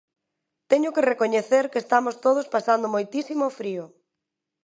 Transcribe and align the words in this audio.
Teño 0.71 0.89
que 0.95 1.05
recoñecer 1.11 1.63
que 1.71 1.79
estamos 1.83 2.15
todos 2.25 2.47
pasando 2.55 2.91
moitísimo 2.95 3.45
frío. 3.59 3.85